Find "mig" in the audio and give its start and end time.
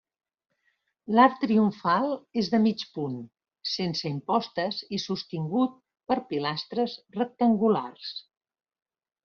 2.63-2.81